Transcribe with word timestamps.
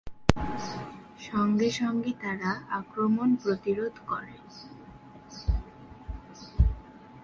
সঙ্গে 1.21 1.69
সঙ্গে 1.79 2.11
তারা 2.21 2.51
আক্রমণ 2.79 3.29
প্রতিরোধ 3.35 3.93
করে। 4.07 4.35